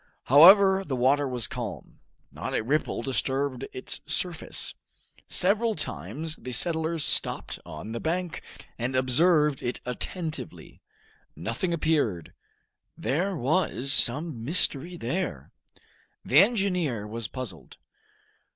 [0.23, 1.99] However the water was calm;
[2.31, 4.73] not a ripple disturbed its surface.
[5.29, 8.41] Several times the settlers stopped on the bank,
[8.79, 10.81] and observed it attentively.
[11.35, 12.33] Nothing appeared.
[12.97, 15.51] There was some mystery there.
[16.25, 17.77] The engineer was puzzled.